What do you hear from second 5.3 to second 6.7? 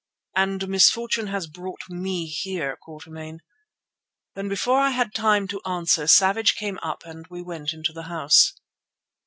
to answer Savage